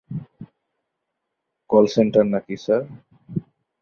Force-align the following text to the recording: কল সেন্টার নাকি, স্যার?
কল 1.69 1.85
সেন্টার 1.95 2.25
নাকি, 2.33 2.55
স্যার? 2.57 2.81